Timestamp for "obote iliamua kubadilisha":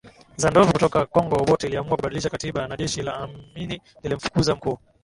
1.35-2.29